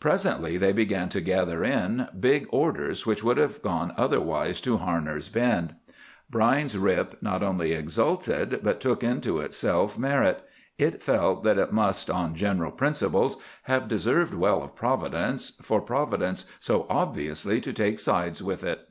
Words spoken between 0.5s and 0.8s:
they